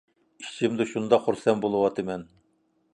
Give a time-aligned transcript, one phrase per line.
[0.47, 2.27] ئىچىمدە شۇنداق خۇرسەن بولۇۋاتىمەن